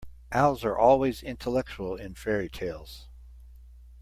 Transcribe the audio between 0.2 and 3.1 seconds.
Owls are always intellectual in fairy-tales.